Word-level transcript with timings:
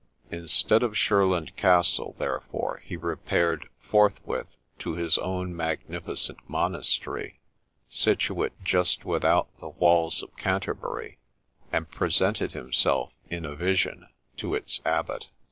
Instead 0.31 0.81
of 0.81 0.95
Shurland 0.97 1.55
Castle, 1.55 2.15
therefore, 2.17 2.81
he 2.83 2.97
repaired 2.97 3.69
forth 3.79 4.19
with 4.25 4.47
to 4.79 4.95
his 4.95 5.19
own 5.19 5.55
magnificent 5.55 6.39
monastery, 6.49 7.39
situate 7.87 8.53
just 8.63 9.05
without 9.05 9.49
the 9.59 9.69
walls 9.69 10.23
of 10.23 10.35
Canterbury, 10.37 11.19
and 11.71 11.87
presented 11.91 12.53
himself 12.53 13.13
in 13.29 13.45
a 13.45 13.53
vision 13.53 14.07
to 14.37 14.55
its 14.55 14.81
abbot. 14.85 15.27